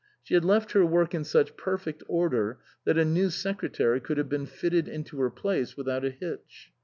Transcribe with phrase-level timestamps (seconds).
[0.23, 4.29] She had left her work in such perfect order that a new secretary could have
[4.29, 6.71] been fitted into her place without a hitch.